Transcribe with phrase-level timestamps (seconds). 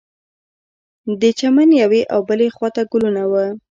[1.21, 3.45] د چمن یوې او بلې خوا ته ګلونه وه.